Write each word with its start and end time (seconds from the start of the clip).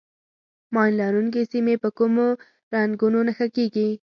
ماین 0.73 0.93
لرونکي 1.01 1.41
سیمې 1.51 1.75
په 1.83 1.89
کومو 1.97 2.27
رنګونو 2.73 3.19
نښه 3.27 3.47
کېږي. 3.55 3.89